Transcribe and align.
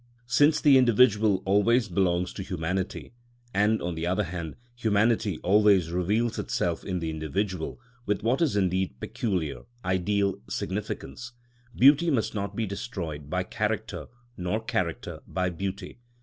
Since 0.25 0.61
the 0.61 0.79
individual 0.79 1.43
always 1.45 1.87
belongs 1.87 2.33
to 2.33 2.41
humanity, 2.41 3.13
and, 3.53 3.83
on 3.83 3.93
the 3.93 4.07
other 4.07 4.23
hand, 4.23 4.55
humanity 4.75 5.37
always 5.43 5.91
reveals 5.91 6.39
itself 6.39 6.83
in 6.83 6.97
the 6.97 7.11
individual 7.11 7.79
with 8.07 8.23
what 8.23 8.41
is 8.41 8.55
indeed 8.55 8.99
peculiar 8.99 9.61
ideal 9.85 10.41
significance, 10.49 11.33
beauty 11.75 12.09
must 12.09 12.33
not 12.33 12.55
be 12.55 12.65
destroyed 12.65 13.29
by 13.29 13.43
character 13.43 14.07
nor 14.35 14.59
character 14.63 15.19
by 15.27 15.51
beauty. 15.51 15.99